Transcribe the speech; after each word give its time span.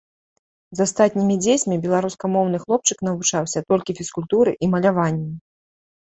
З 0.77 0.85
астатнімі 0.87 1.33
дзецьмі 1.45 1.75
беларускамоўны 1.83 2.61
хлопчык 2.63 3.03
навучаўся 3.07 3.59
толькі 3.73 3.95
фізкультуры 3.99 4.51
і 4.63 4.71
маляванню. 4.73 5.29